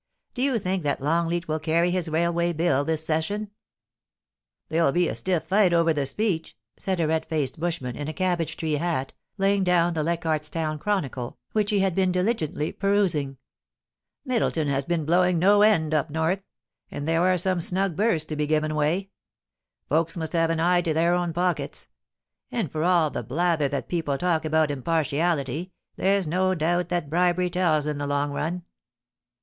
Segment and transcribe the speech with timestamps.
[0.33, 3.51] Do you think that Longleat will carry his railway bill this session?
[4.69, 8.57] There'll be a stiff fight over the Speech,' said a red faced bushman, in a cabbage
[8.57, 13.37] tree hat, laying down the Lcichardfs Town Chronicle^ which he had been diligently perusing.
[13.79, 16.41] * Middleton has been blowing no end, up north;
[16.89, 19.11] and there are some snug berths to be given away.
[19.87, 21.87] Folks must have an eye to their own pockets;
[22.51, 27.51] and for all the blather that people talk about impartiality, there's no doubt that bribery
[27.51, 28.63] tells in the long run.'